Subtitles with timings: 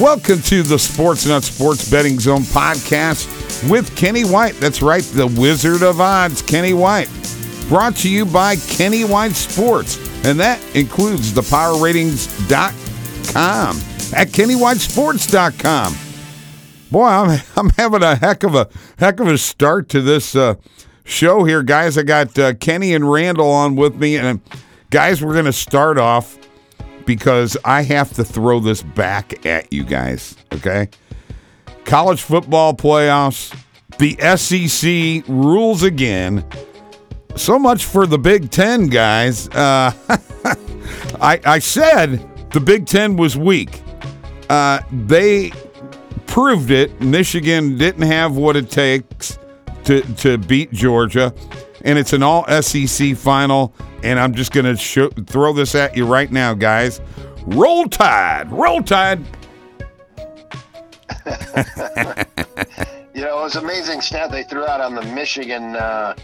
[0.00, 3.28] Welcome to the Sports Nutz Sports Betting Zone podcast
[3.70, 4.54] with Kenny White.
[4.54, 7.10] That's right, the Wizard of Odds, Kenny White.
[7.68, 13.76] Brought to you by Kenny White Sports, and that includes the PowerRatings.com
[14.14, 15.94] at KennyWhiteSports.com.
[16.90, 18.68] Boy, I'm I'm having a heck of a
[18.98, 20.54] heck of a start to this uh,
[21.04, 21.98] show here, guys.
[21.98, 24.40] I got uh, Kenny and Randall on with me, and
[24.90, 26.38] guys, we're going to start off
[27.06, 30.88] because I have to throw this back at you guys, okay?
[31.84, 33.56] College football playoffs,
[33.98, 36.44] the SEC rules again.
[37.36, 39.48] So much for the Big Ten, guys.
[39.48, 39.92] Uh,
[41.20, 43.82] I, I said the Big Ten was weak.
[44.48, 45.50] Uh, they
[46.26, 47.00] proved it.
[47.00, 49.38] Michigan didn't have what it takes
[49.84, 51.34] to, to beat Georgia,
[51.82, 56.06] and it's an all SEC final and I'm just going to throw this at you
[56.06, 57.00] right now, guys.
[57.46, 58.50] Roll Tide!
[58.50, 59.20] Roll Tide!
[63.14, 66.14] you know, it was amazing stat they threw out on the Michigan uh,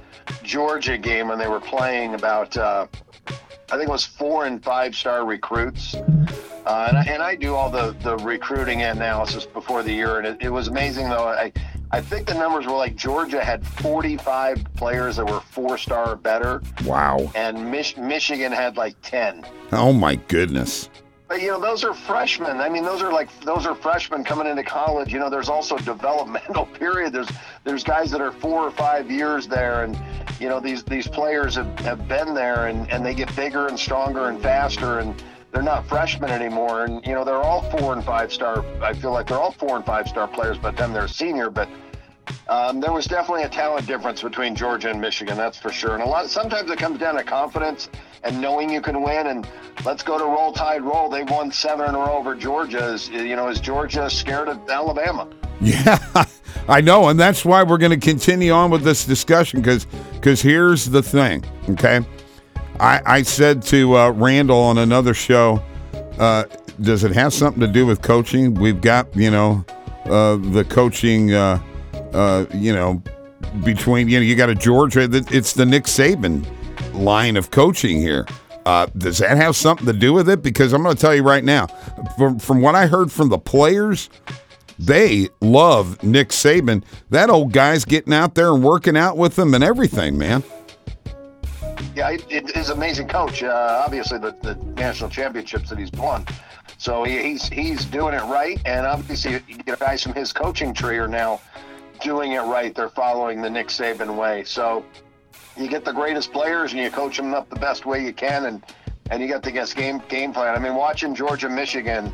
[0.42, 2.86] Georgia game when they were playing about, uh,
[3.26, 5.94] I think it was four and five star recruits.
[5.94, 10.26] Uh, and, I, and I do all the, the recruiting analysis before the year, and
[10.26, 11.28] it, it was amazing though.
[11.28, 11.52] I,
[11.90, 16.16] I think the numbers were like Georgia had 45 players that were four star or
[16.16, 16.60] better.
[16.84, 17.30] Wow.
[17.34, 19.46] And Mich- Michigan had like 10.
[19.72, 20.90] Oh my goodness.
[21.28, 22.58] But you know, those are freshmen.
[22.58, 25.12] I mean, those are like those are freshmen coming into college.
[25.12, 27.12] You know, there's also developmental period.
[27.12, 27.28] There's
[27.64, 29.98] there's guys that are four or five years there, and
[30.40, 33.78] you know these these players have, have been there, and and they get bigger and
[33.78, 36.84] stronger and faster, and they're not freshmen anymore.
[36.84, 38.64] And you know they're all four and five star.
[38.82, 41.50] I feel like they're all four and five star players, but then they're senior.
[41.50, 41.68] But
[42.48, 45.94] um, there was definitely a talent difference between Georgia and Michigan, that's for sure.
[45.94, 47.88] And a lot sometimes it comes down to confidence
[48.22, 49.28] and knowing you can win.
[49.28, 49.48] And
[49.84, 51.08] let's go to roll tide roll.
[51.08, 52.92] They won seven in a row over Georgia.
[52.92, 55.28] Is you know is Georgia scared of Alabama?
[55.60, 55.98] Yeah,
[56.68, 60.40] I know, and that's why we're going to continue on with this discussion because because
[60.40, 62.04] here's the thing, okay.
[62.80, 65.62] I, I said to uh, Randall on another show,
[66.18, 66.44] uh,
[66.80, 68.54] does it have something to do with coaching?
[68.54, 69.64] We've got, you know,
[70.04, 71.60] uh, the coaching, uh,
[72.12, 73.02] uh, you know,
[73.64, 76.46] between, you know, you got a Georgia, it's the Nick Saban
[76.94, 78.26] line of coaching here.
[78.64, 80.42] Uh, does that have something to do with it?
[80.42, 81.66] Because I'm going to tell you right now,
[82.16, 84.10] from, from what I heard from the players,
[84.78, 86.84] they love Nick Saban.
[87.10, 90.44] That old guy's getting out there and working out with them and everything, man.
[91.94, 93.42] Yeah, it is amazing coach.
[93.42, 96.24] Uh, obviously, the, the national championships that he's won.
[96.78, 100.72] So he, he's he's doing it right, and obviously, you get guys from his coaching
[100.72, 101.40] tree are now
[102.00, 102.74] doing it right.
[102.74, 104.44] They're following the Nick Saban way.
[104.44, 104.84] So
[105.56, 108.46] you get the greatest players and you coach them up the best way you can,
[108.46, 108.62] and
[109.10, 110.54] and you got the guess game game plan.
[110.54, 112.12] I mean, watching Georgia Michigan.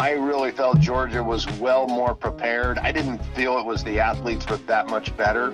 [0.00, 2.78] I really felt Georgia was well more prepared.
[2.78, 5.52] I didn't feel it was the athletes were that much better.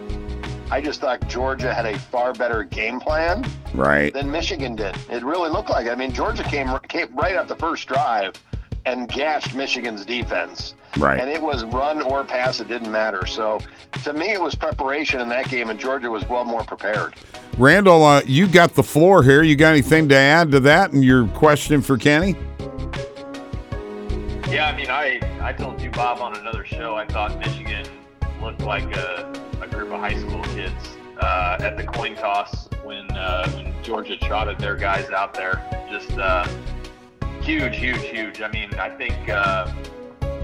[0.74, 4.12] I just thought Georgia had a far better game plan right.
[4.12, 4.96] than Michigan did.
[5.08, 5.86] It really looked like.
[5.86, 5.90] It.
[5.90, 8.32] I mean, Georgia came came right up the first drive
[8.84, 10.74] and gashed Michigan's defense.
[10.96, 11.20] Right.
[11.20, 13.24] And it was run or pass, it didn't matter.
[13.24, 13.60] So
[14.02, 17.14] to me, it was preparation in that game, and Georgia was well more prepared.
[17.56, 19.44] Randall, uh, you got the floor here.
[19.44, 22.34] You got anything to add to that and your question for Kenny?
[24.48, 27.86] Yeah, I mean, I, I told you, Bob, on another show, I thought Michigan
[28.44, 29.32] looked like a
[29.62, 34.16] a group of high school kids uh, at the coin toss when, uh, when Georgia
[34.18, 35.62] trotted their guys out there.
[35.90, 36.46] Just uh,
[37.40, 38.42] huge, huge, huge.
[38.42, 39.72] I mean, I think uh,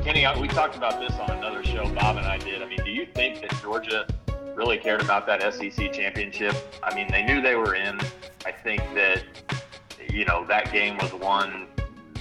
[0.03, 1.85] Kenny, we talked about this on another show.
[1.95, 2.63] Bob and I did.
[2.63, 4.07] I mean, do you think that Georgia
[4.55, 6.55] really cared about that SEC championship?
[6.83, 8.01] I mean, they knew they were in.
[8.47, 9.23] I think that
[10.11, 11.67] you know that game was one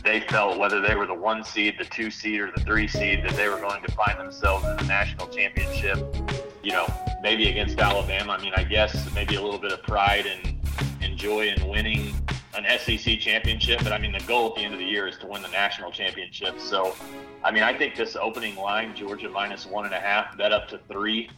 [0.10, 3.24] they felt whether they were the one seed, the two seed, or the three seed,
[3.24, 5.98] that they were going to find themselves in the national championship
[6.64, 6.88] you know,
[7.22, 8.34] maybe against Alabama.
[8.34, 10.58] I mean, I guess maybe a little bit of pride and,
[11.02, 12.14] and joy in winning
[12.56, 13.80] an SEC championship.
[13.84, 15.48] But I mean, the goal at the end of the year is to win the
[15.50, 16.60] national championship.
[16.60, 16.96] So,
[17.44, 20.68] I mean, I think this opening line, Georgia minus one and a half, bet up
[20.70, 21.30] to three.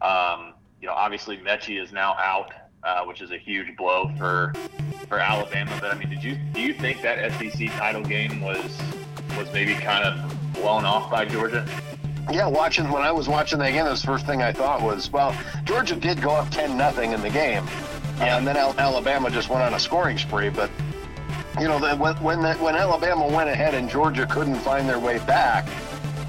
[0.00, 4.52] Um, you know, obviously Metchie is now out, uh, which is a huge blow for
[5.08, 5.76] for Alabama.
[5.80, 8.78] But I mean, did you do you think that SEC title game was
[9.36, 11.66] was maybe kind of blown off by Georgia?
[12.30, 15.36] Yeah, watching when I was watching that again, the first thing I thought was, well,
[15.64, 17.66] Georgia did go up ten nothing in the game,
[18.20, 20.48] and then Alabama just went on a scoring spree.
[20.48, 20.70] But
[21.58, 25.18] you know, when when, the, when Alabama went ahead and Georgia couldn't find their way
[25.20, 25.68] back,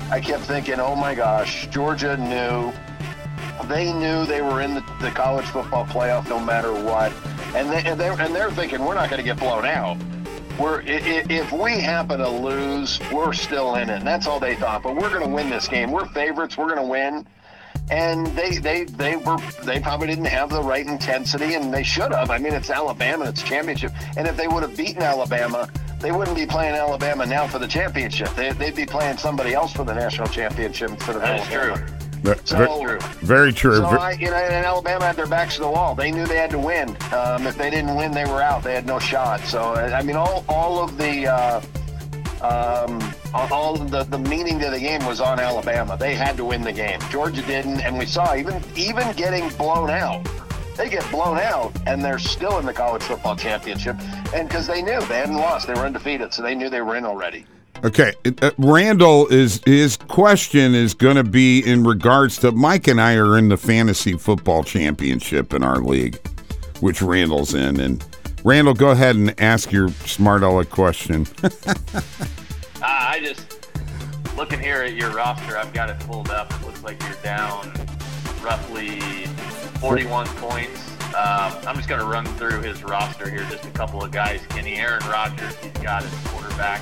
[0.09, 2.73] I kept thinking, oh my gosh, Georgia knew.
[3.67, 7.11] They knew they were in the, the college football playoff no matter what,
[7.55, 9.97] and they and they and they're thinking we're not going to get blown out.
[10.59, 13.97] we're if we happen to lose, we're still in it.
[13.97, 14.83] And that's all they thought.
[14.83, 15.91] But we're going to win this game.
[15.91, 16.57] We're favorites.
[16.57, 17.27] We're going to win.
[17.89, 22.13] And they they they were they probably didn't have the right intensity, and they should
[22.13, 22.29] have.
[22.29, 23.25] I mean, it's Alabama.
[23.25, 23.91] It's championship.
[24.15, 25.67] And if they would have beaten Alabama,
[25.99, 28.29] they wouldn't be playing Alabama now for the championship.
[28.35, 31.85] They, they'd be playing somebody else for the national championship instead of That is Alabama.
[31.87, 31.97] true.
[32.45, 33.77] So- ve- very true.
[33.77, 35.95] So I, you know, and Alabama had their backs to the wall.
[35.95, 36.89] They knew they had to win.
[37.13, 38.63] Um, if they didn't win, they were out.
[38.63, 39.39] They had no shot.
[39.41, 41.61] So I mean, all all of the uh,
[42.41, 43.01] um,
[43.33, 45.97] all the the meaning to the game was on Alabama.
[45.97, 46.99] They had to win the game.
[47.09, 50.27] Georgia didn't, and we saw even even getting blown out.
[50.77, 53.97] They get blown out, and they're still in the college football championship.
[54.33, 56.95] And because they knew they hadn't lost, they were undefeated, so they knew they were
[56.95, 57.45] in already.
[57.83, 58.13] Okay,
[58.43, 63.15] uh, Randall is his question is going to be in regards to Mike and I
[63.15, 66.19] are in the fantasy football championship in our league,
[66.79, 68.05] which Randall's in, and
[68.43, 71.25] Randall, go ahead and ask your smart aleck question.
[72.83, 73.69] Uh, I just
[74.35, 75.55] looking here at your roster.
[75.55, 76.51] I've got it pulled up.
[76.51, 77.71] It looks like you're down
[78.41, 78.99] roughly
[79.79, 80.89] 41 points.
[81.13, 83.45] Um, I'm just going to run through his roster here.
[83.51, 84.41] Just a couple of guys.
[84.49, 85.55] Kenny Aaron Rodgers.
[85.57, 86.81] He's got his quarterback.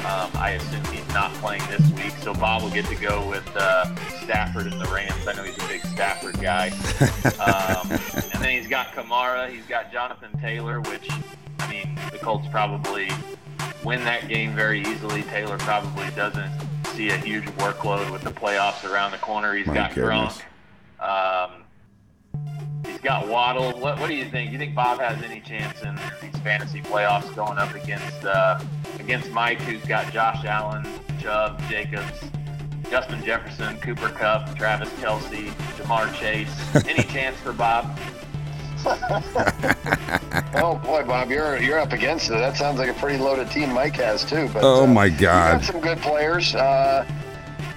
[0.00, 3.46] Um, I assume he's not playing this week, so Bob will get to go with
[3.54, 5.26] uh, Stafford and the Rams.
[5.26, 6.68] I know he's a big Stafford guy.
[7.38, 7.90] Um,
[8.32, 9.50] and then he's got Kamara.
[9.50, 11.08] He's got Jonathan Taylor, which
[11.58, 13.10] I mean, the Colts probably
[13.84, 15.22] win that game very easily.
[15.24, 16.50] Taylor probably doesn't
[16.94, 19.54] see a huge workload with the playoffs around the corner.
[19.54, 20.40] He's My got goodness.
[20.98, 21.44] Gronk.
[21.46, 21.64] Um,
[23.02, 23.72] got Waddle.
[23.78, 24.52] What, what do you think?
[24.52, 28.60] You think Bob has any chance in these fantasy playoffs going up against uh,
[28.98, 30.86] against Mike, who's got Josh Allen,
[31.20, 32.20] Chubb, Jacobs,
[32.90, 36.50] Justin Jefferson, Cooper Kupp, Travis Kelce, Ja'Marr Chase?
[36.88, 37.98] Any chance for Bob?
[40.54, 42.34] Oh boy, Bob, you're you're up against it.
[42.34, 44.48] That sounds like a pretty loaded team Mike has too.
[44.52, 45.60] But Oh, uh, my God.
[45.60, 46.54] got some good players.
[46.54, 47.04] Uh,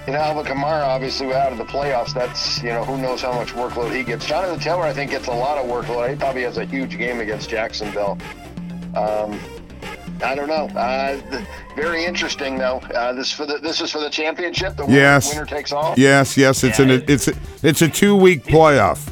[0.07, 2.13] you know, Alvin Kamara obviously out of the playoffs.
[2.13, 4.25] That's you know who knows how much workload he gets.
[4.25, 6.09] Jonathan Taylor, I think, gets a lot of workload.
[6.09, 8.17] He probably has a huge game against Jacksonville.
[8.95, 9.39] Um,
[10.23, 10.67] I don't know.
[10.79, 11.45] Uh, th-
[11.75, 12.77] very interesting though.
[12.94, 14.75] Uh, this for the this is for the championship.
[14.77, 15.29] The winner, Yes.
[15.33, 15.94] winner takes all.
[15.97, 19.09] yes, yes, it's an it's a, it's a two week playoff.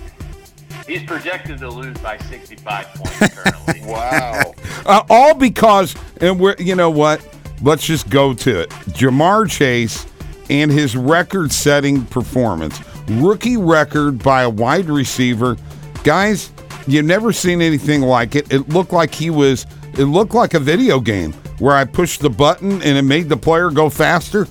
[0.87, 3.81] He's projected to lose by 65 points currently.
[3.89, 4.53] Wow.
[4.85, 7.25] Uh, all because, and we're, you know what?
[7.61, 8.69] Let's just go to it.
[8.89, 10.05] Ja'Marr Chase
[10.51, 15.55] and his record setting performance, rookie record by a wide receiver.
[16.03, 16.51] Guys,
[16.87, 18.51] you've never seen anything like it.
[18.51, 22.29] It looked like he was, it looked like a video game where I pushed the
[22.29, 24.45] button and it made the player go faster.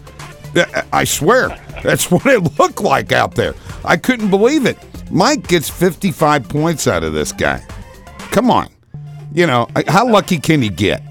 [0.93, 1.49] I- swear,
[1.83, 3.55] that's what it looked like out there.
[3.85, 4.79] I couldn't believe it.
[5.11, 7.63] Mike gets 55 points out of this guy.
[8.31, 8.69] Come on.
[9.35, 11.03] You know, how lucky can he get?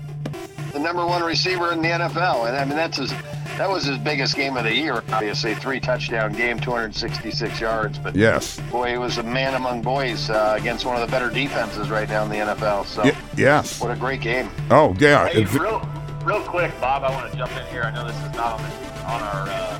[0.73, 3.11] the number one receiver in the NFL, and I mean that's his.
[3.59, 5.03] That was his biggest game of the year.
[5.11, 7.97] Obviously, three touchdown game, 266 yards.
[7.99, 8.57] But Yes.
[8.71, 12.07] boy, he was a man among boys uh, against one of the better defenses right
[12.07, 12.85] now in the NFL.
[12.85, 13.81] So, Y- yes.
[13.81, 14.49] what a great game!
[14.71, 15.27] Oh, yeah.
[15.27, 15.81] Hey, real,
[16.23, 17.03] real quick, Bob.
[17.03, 17.83] I want to jump in here.
[17.83, 19.79] I know this is not on the, on our uh,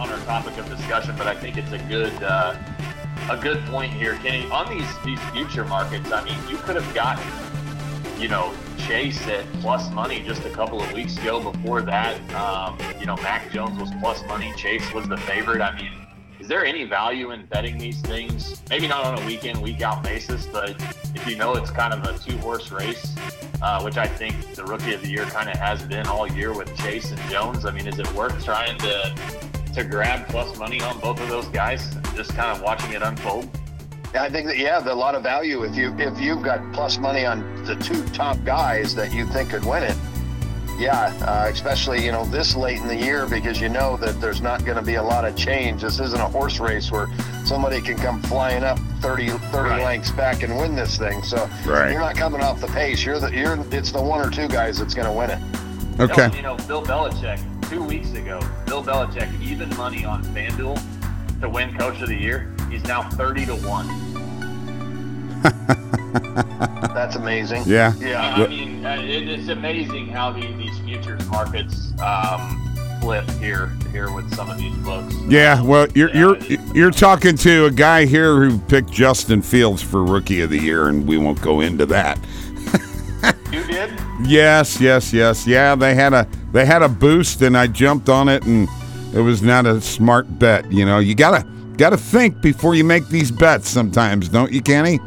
[0.00, 2.56] on our topic of discussion, but I think it's a good uh,
[3.30, 4.50] a good point here, Kenny.
[4.50, 7.24] On these these future markets, I mean, you could have gotten
[8.20, 8.52] you know
[8.86, 11.40] Chase at plus money just a couple of weeks ago.
[11.52, 14.52] Before that, um, you know, Mac Jones was plus money.
[14.56, 15.60] Chase was the favorite.
[15.60, 15.92] I mean.
[16.38, 18.62] Is there any value in betting these things?
[18.70, 20.70] Maybe not on a week in, week out basis, but
[21.14, 23.14] if you know it's kind of a two horse race,
[23.62, 26.52] uh, which I think the rookie of the year kind of has been all year
[26.52, 27.66] with Chase and Jones.
[27.66, 29.14] I mean, is it worth trying to
[29.74, 33.48] to grab plus money on both of those guys just kind of watching it unfold?
[34.12, 36.98] I think that yeah, there's a lot of value if you if you've got plus
[36.98, 39.96] money on the two top guys that you think could win it.
[40.78, 44.40] Yeah, uh, especially you know this late in the year because you know that there's
[44.40, 45.82] not going to be a lot of change.
[45.82, 47.06] This isn't a horse race where
[47.44, 49.82] somebody can come flying up 30, 30 Right.
[49.84, 51.22] lengths back and win this thing.
[51.22, 51.92] So Right.
[51.92, 53.04] you're not coming off the pace.
[53.04, 55.38] You're the you're it's the one or two guys that's going to win it.
[56.00, 56.28] okay.
[56.28, 57.38] No, you know, Bill Belichick,
[57.70, 60.80] two weeks ago, Bill Belichick, even money on FanDuel
[61.42, 62.50] to win Coach of the Year.
[62.70, 64.10] He's now 30 to 1.
[66.94, 67.64] That's amazing.
[67.66, 67.94] Yeah.
[67.98, 68.34] Yeah.
[68.34, 74.32] I mean, uh, it's amazing how the, these futures markets um, flip here here with
[74.34, 75.14] some of these books.
[75.26, 79.82] Yeah, well, you're Yeah, you're you're talking to a guy here who picked Justin Fields
[79.82, 82.18] for rookie of the year, and we won't go into that.
[83.52, 83.90] You did?
[84.24, 85.74] Yes, yes, yes, yeah.
[85.74, 88.68] They had a they had a boost, and I jumped on it, and
[89.12, 90.70] it was not a smart bet.
[90.70, 91.44] You know, you gotta
[91.80, 93.68] gotta think before you make these bets.
[93.70, 95.00] Sometimes, don't you, Kenny?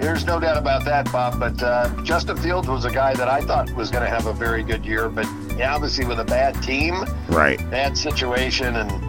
[0.00, 1.40] There's no doubt about that, Bob.
[1.40, 4.32] But uh, Justin Fields was a guy that I thought was going to have a
[4.32, 5.26] very good year, but
[5.60, 6.94] obviously with a bad team,
[7.28, 7.58] Right.
[7.72, 9.07] bad situation, and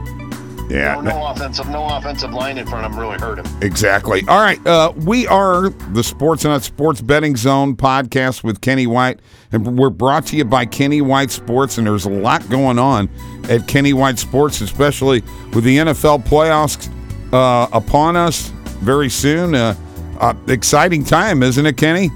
[0.69, 0.95] Yeah.
[0.95, 3.45] no, no offensive, no offensive line in front of him really hurt him.
[3.61, 4.23] Exactly.
[4.27, 4.65] All right.
[4.65, 9.19] Uh, we are the Sports Nutz Sports Betting Zone podcast with Kenny White,
[9.51, 11.77] and we're brought to you by Kenny White Sports.
[11.77, 13.09] And there's a lot going on
[13.49, 15.21] at Kenny White Sports, especially
[15.53, 16.89] with the NFL playoffs
[17.33, 18.49] uh, upon us
[18.81, 19.55] very soon.
[19.55, 19.75] Uh,
[20.19, 22.11] uh, exciting time, isn't it, Kenny?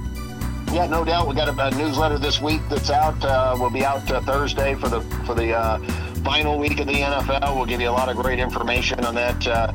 [0.74, 1.28] Yeah, no doubt.
[1.28, 3.24] We got a, a newsletter this week that's out.
[3.24, 5.78] Uh, will be out uh, Thursday for the for the uh,
[6.24, 7.56] final week of the NFL.
[7.56, 9.72] We'll give you a lot of great information on that uh,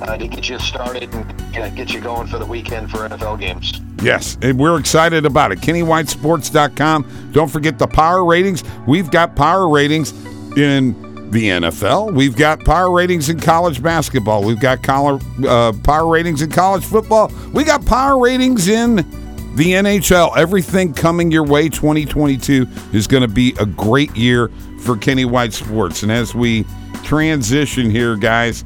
[0.00, 3.78] uh, to get you started and get you going for the weekend for NFL games.
[4.02, 5.58] Yes, and we're excited about it.
[5.58, 7.30] KennyWhiteSports.com.
[7.32, 8.64] Don't forget the power ratings.
[8.86, 10.12] We've got power ratings
[10.56, 12.14] in the NFL.
[12.14, 14.44] We've got power ratings in college basketball.
[14.44, 17.30] We've got uh, power ratings in college football.
[17.52, 20.36] We got power ratings in the NHL.
[20.36, 24.48] Everything coming your way 2022 is going to be a great year
[24.80, 26.02] for Kenny White Sports.
[26.02, 26.64] And as we
[27.04, 28.64] transition here, guys,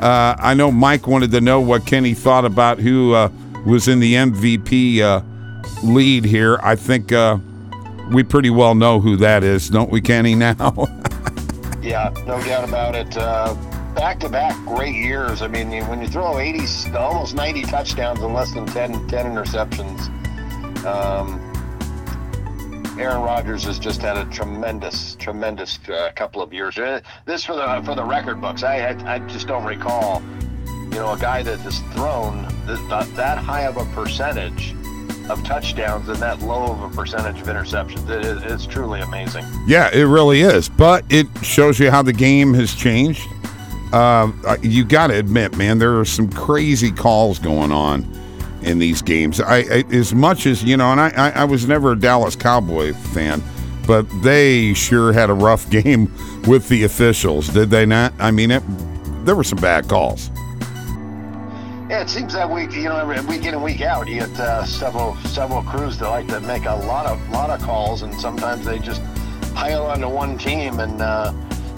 [0.00, 3.30] uh, I know Mike wanted to know what Kenny thought about who uh,
[3.64, 5.22] was in the MVP uh,
[5.82, 6.58] lead here.
[6.62, 7.38] I think uh,
[8.10, 10.86] we pretty well know who that is, don't we, Kenny, now?
[11.82, 13.14] Yeah, no doubt about it.
[13.94, 15.42] Back to back great years.
[15.42, 20.10] I mean, when you throw 80, almost 90 touchdowns and less than 10, 10 interceptions,
[20.86, 21.40] um,
[22.98, 26.78] Aaron Rodgers has just had a tremendous, tremendous uh, couple of years.
[26.78, 28.62] Uh, This for the for the record books.
[28.62, 30.22] I, I I just don't recall,
[30.66, 34.74] you know, a guy that has thrown th- that, that high of a percentage
[35.28, 38.08] of touchdowns and that low of a percentage of interceptions.
[38.08, 39.44] It is it's truly amazing.
[39.66, 40.68] yeah, it really is.
[40.68, 43.22] But it shows you how the game has changed.
[43.92, 44.30] Uh,
[44.62, 48.02] you got to admit, man, there are some crazy calls going on
[48.64, 49.40] in these games.
[49.40, 52.36] I, I as much as you know, and I, I, I was never a Dallas
[52.36, 53.42] Cowboy fan,
[53.86, 56.12] but they sure had a rough game
[56.46, 58.12] with the officials, did they not?
[58.18, 58.62] I mean, it,
[59.24, 60.30] there were some bad calls.
[61.90, 64.64] Yeah, it seems that week, you know, week in and week out, you get uh,
[64.64, 68.64] several several crews that like to make a lot of lot of calls, and sometimes
[68.64, 69.02] they just
[69.54, 71.32] pile onto one team, and uh,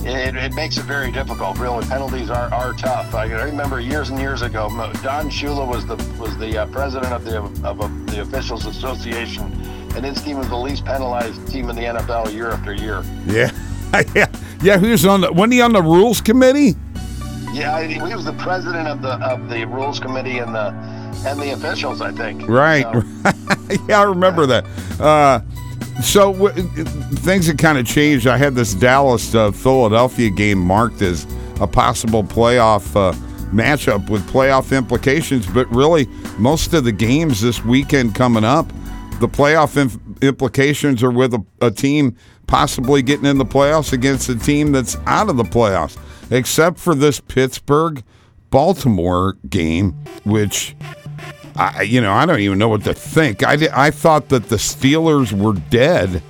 [0.06, 1.58] it, it makes it very difficult.
[1.58, 3.14] Really, penalties are, are tough.
[3.14, 4.68] I remember years and years ago,
[5.02, 9.44] Don Shula was the was the uh, president of the of uh, the officials association,
[9.96, 13.02] and his team was the least penalized team in the NFL year after year.
[13.26, 13.50] Yeah,
[14.14, 14.26] yeah,
[14.62, 14.78] yeah.
[14.78, 15.32] Who's on the?
[15.32, 16.74] Wasn't he on the rules committee?
[17.52, 20.68] Yeah, he he was the president of the of the rules committee and the
[21.26, 22.46] and the officials, I think.
[22.48, 22.84] Right.
[22.84, 24.64] So- yeah, I remember that.
[25.00, 25.40] Uh,
[26.02, 26.52] so w-
[27.16, 28.26] things have kind of changed.
[28.26, 31.26] I had this Dallas uh, Philadelphia game marked as
[31.60, 33.12] a possible playoff uh,
[33.50, 36.06] matchup with playoff implications, but really
[36.38, 38.68] most of the games this weekend coming up,
[39.20, 42.14] the playoff inf- implications are with a, a team
[42.46, 45.96] possibly getting in the playoffs against a team that's out of the playoffs,
[46.30, 48.04] except for this Pittsburgh
[48.50, 49.92] Baltimore game,
[50.24, 50.76] which
[51.58, 53.42] I, you know, I don't even know what to think.
[53.42, 56.22] I, I thought that the Steelers were dead.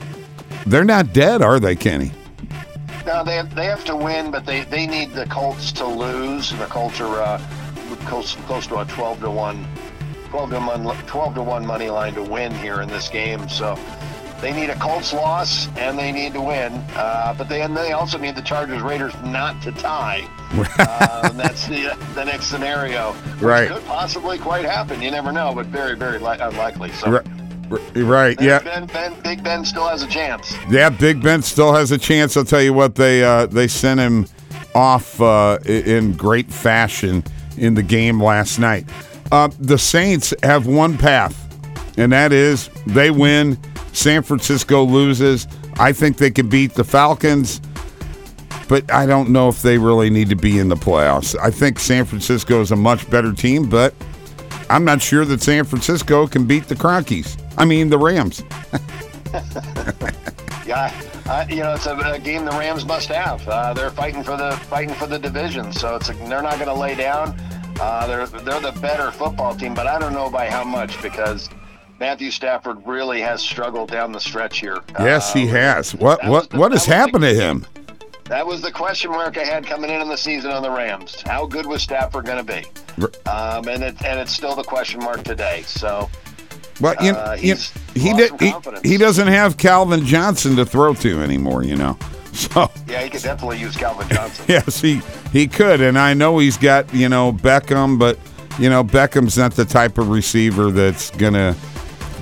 [0.67, 2.13] They're not dead, are they, Kenny?
[3.05, 6.51] No, they have, they have to win, but they, they need the Colts to lose.
[6.51, 7.39] The Colts are uh,
[8.07, 9.67] close, close to a 12 to 1,
[10.31, 13.49] 12 to 1, 12 to 1 money line to win here in this game.
[13.49, 13.79] So
[14.41, 16.73] they need a Colts loss and they need to win.
[16.95, 20.29] Uh, but they, and they also need the Chargers Raiders not to tie.
[20.79, 23.13] uh, and that's the, the next scenario.
[23.13, 23.69] Which Right.
[23.69, 25.01] Could possibly quite happen.
[25.03, 26.93] You never know, but very, very li- unlikely.
[26.93, 27.11] So.
[27.11, 27.27] Right,
[27.97, 28.61] right yeah.
[28.61, 30.55] Ben, ben, Big Ben still has a chance.
[30.71, 32.37] Yeah, Big Ben still has a chance.
[32.37, 34.27] I'll tell you what, they uh, they sent him
[34.75, 37.25] off uh, in great fashion
[37.57, 38.85] in the game last night.
[39.33, 41.35] Uh, the Saints have one path,
[41.99, 43.59] and that is they win.
[43.97, 45.49] San Francisco loses.
[45.79, 47.61] I think they could beat the Falcons,
[48.69, 51.35] but I don't know if they really need to be in the playoffs.
[51.41, 53.95] I think San Francisco is a much better team, but
[54.69, 57.41] I'm not sure that San Francisco can beat the Cronkies.
[57.57, 58.43] I mean, the Rams.
[60.67, 63.47] Yeah, you know it's a, a game the Rams must have.
[63.49, 66.67] Uh, they're fighting for the fighting for the division, so it's a, they're not going
[66.67, 67.39] to lay down.
[67.81, 71.49] Uh, they're they're the better football team, but I don't know by how much because
[71.99, 74.79] Matthew Stafford really has struggled down the stretch here.
[75.01, 75.95] Yes, he Uh, has.
[75.95, 77.65] What what the- what has was the- happened to him?
[78.29, 81.23] That was the question mark I had coming in in the season on the Rams.
[81.27, 82.65] How good was Stafford going to be?
[83.31, 85.63] Um, and it and it's still the question mark today.
[85.67, 86.11] So
[86.81, 88.53] Well, you, Uh, you- he's he did, he,
[88.85, 91.63] he doesn't have Calvin Johnson to throw to anymore.
[91.63, 91.97] You know,
[92.35, 94.45] so yeah, he could definitely use Calvin Johnson.
[94.49, 95.01] yes, he
[95.33, 98.19] he could, and I know he's got you know Beckham, but
[98.59, 101.55] you know, Beckham's not the type of receiver that's going to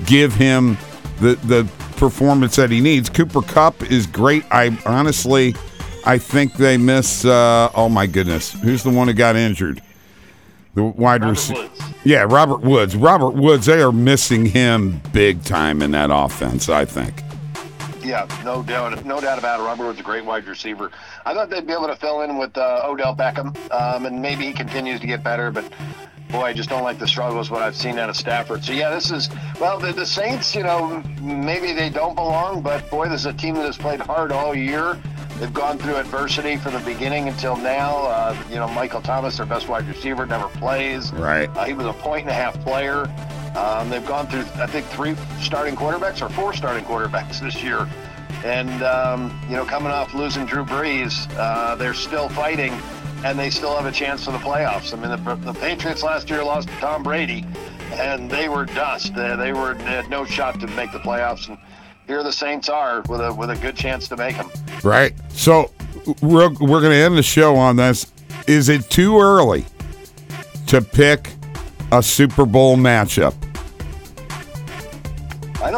[0.05, 0.77] give him
[1.19, 3.09] the the performance that he needs.
[3.09, 4.43] Cooper Kupp is great.
[4.51, 5.55] I honestly,
[6.05, 7.25] I think they miss.
[7.25, 9.81] Uh, oh my goodness, who's the one who got injured?
[10.73, 11.69] The wide receiver.
[12.03, 12.95] Yeah, Robert Woods.
[12.95, 13.65] Robert Woods.
[13.65, 16.69] They are missing him big time in that offense.
[16.69, 17.21] I think.
[18.03, 19.63] Yeah, no doubt, no doubt about it.
[19.63, 20.91] Robert Woods a great wide receiver.
[21.25, 24.45] I thought they'd be able to fill in with uh, Odell Beckham, um, and maybe
[24.45, 25.65] he continues to get better, but
[26.29, 28.63] boy, I just don't like the struggles what I've seen out of Stafford.
[28.63, 29.29] So yeah, this is
[29.59, 30.55] well, the, the Saints.
[30.55, 33.99] You know, maybe they don't belong, but boy, this is a team that has played
[33.99, 34.99] hard all year.
[35.39, 37.97] They've gone through adversity from the beginning until now.
[38.05, 41.11] Uh, you know, Michael Thomas, their best wide receiver, never plays.
[41.11, 41.49] Right.
[41.57, 43.05] Uh, he was a point and a half player.
[43.57, 47.87] Um, they've gone through, I think, three starting quarterbacks or four starting quarterbacks this year.
[48.45, 52.71] And, um, you know, coming off losing Drew Brees, uh, they're still fighting
[53.25, 54.93] and they still have a chance for the playoffs.
[54.93, 57.43] I mean, the, the Patriots last year lost to Tom Brady
[57.93, 59.15] and they were dust.
[59.15, 61.49] They, they were they had no shot to make the playoffs.
[61.49, 61.57] And
[62.05, 64.51] here the Saints are with a, with a good chance to make them.
[64.83, 65.13] Right.
[65.29, 65.71] So
[66.21, 68.11] we're, we're going to end the show on this.
[68.45, 69.65] Is it too early
[70.67, 71.31] to pick
[71.91, 73.33] a Super Bowl matchup?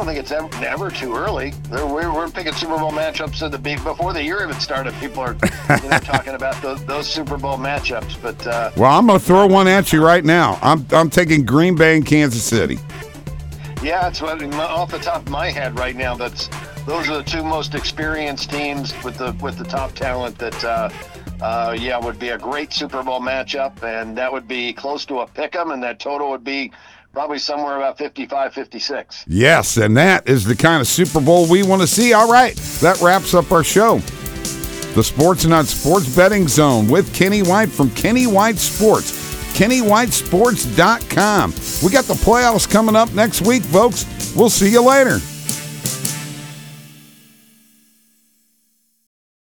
[0.07, 1.51] Think it's ever, never too early.
[1.69, 4.93] We're, we're picking Super Bowl matchups at the before the year even started.
[5.01, 8.15] People are you know, talking about those, those, Super Bowl matchups.
[8.21, 10.59] But uh, well, I'm going to throw one at you right now.
[10.61, 12.79] I'm I'm taking Green Bay and Kansas City.
[13.83, 16.15] Yeah, it's what, off the top of my head right now.
[16.15, 16.47] That's
[16.85, 20.37] those are the two most experienced teams with the with the top talent.
[20.37, 20.89] That uh,
[21.41, 25.19] uh, yeah would be a great Super Bowl matchup, and that would be close to
[25.19, 26.71] a pick 'em, and that total would be
[27.17, 29.25] probably somewhere about 55 56.
[29.27, 32.13] Yes, and that is the kind of Super Bowl we want to see.
[32.13, 33.97] All right, that wraps up our show.
[34.93, 39.25] The Sports and Not Sports Betting Zone with Kenny White from Kenny White Sports.
[39.57, 41.53] KennyWhiteSports.com.
[41.83, 44.05] We got the playoffs coming up next week, folks.
[44.35, 45.17] We'll see you later.